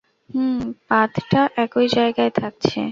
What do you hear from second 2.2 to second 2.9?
থাকছে।